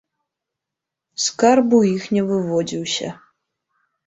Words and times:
Скарб 1.25 1.69
у 1.81 1.83
іх 1.95 2.09
не 2.19 2.23
выводзіўся. 2.31 3.07